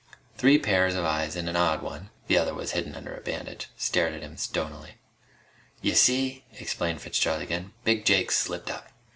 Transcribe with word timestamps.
Three 0.35 0.57
pairs 0.57 0.95
of 0.95 1.05
eyes 1.05 1.35
and 1.35 1.47
an 1.47 1.55
odd 1.55 1.83
one 1.83 2.09
the 2.25 2.35
other 2.35 2.55
was 2.55 2.71
hidden 2.71 2.95
under 2.95 3.13
a 3.15 3.21
bandage 3.21 3.67
stared 3.77 4.15
at 4.15 4.23
him 4.23 4.35
stonily. 4.35 4.95
"Y'see," 5.83 6.43
explained 6.57 7.01
Fitzgerald 7.03 7.43
again, 7.43 7.73
"Big 7.83 8.03
Jake's 8.03 8.35
slipped 8.39 8.71
up. 8.71 8.87